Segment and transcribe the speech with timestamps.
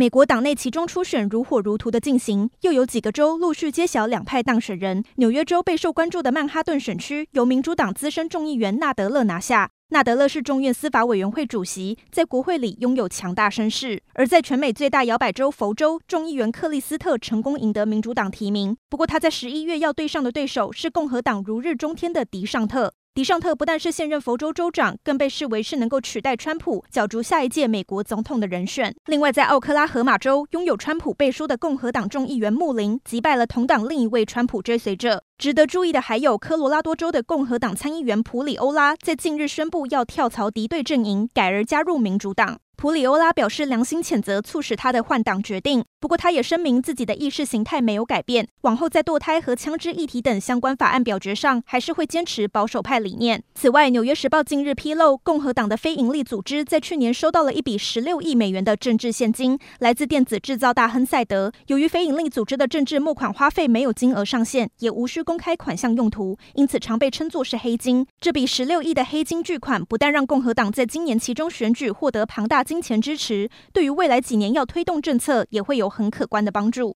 [0.00, 5.04] 美国党内其中初选如火如荼的进行，又有几个州陆续揭晓两派当选人。
[5.16, 9.70] 纽约州备受关注的曼哈顿选区由民主党资深众议员纳德勒拿下。
[9.90, 14.02] 纳德勒是众院司法委员会主席，在国会里拥有强大声势。
[14.14, 18.74] 而在全美最大摇摆州佛州，众议员克里斯特成功赢得民主党提名。
[18.88, 22.94] 不过他在十一月要对上的对手是共和党如日中天的迪尚特。
[23.20, 28.96] 迪尚特不但是现任佛州州长，更被视为是能够取代川普角逐下一届美国总统的人选。
[29.04, 35.22] 另外，在奥克拉荷马州，拥有川普背书的共和党众议员穆林击败了同党另一位川普追随者。
[35.36, 42.58] 值得注意的还有，科罗拉多州的共和党参议员普里欧拉在近日宣布要跳槽敌对阵营，改而加入民主党。
[42.80, 53.42] 普里欧拉表示良心谴责促使他的换党决定，不过他也声明自己的意识形态没有改变，往后在堕胎和枪支议题等相关法案表决上还是会坚持保守派理念。
[53.54, 61.52] 此外，《纽约时报》近日披露，共和党的非营利组织在去年收到了一笔十六亿美元的政治现金，来自电子制造大亨赛德。
[61.66, 68.06] 由于非营利组织的政治募款花费没有金额上限，也无需公开款项用途，因此常被称作是黑金。
[68.18, 76.88] 这笔十六亿的黑金巨款，不但让共和党在今年其中选举获得庞大金钱支持，对于未来几年要推动政策也会有很可观的帮助。